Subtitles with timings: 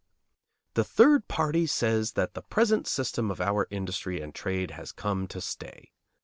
[0.73, 5.27] The third party says that the present system of our industry and trade has come
[5.27, 5.91] to stay.